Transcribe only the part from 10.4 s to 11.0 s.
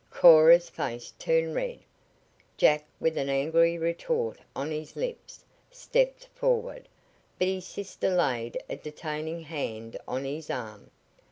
arm.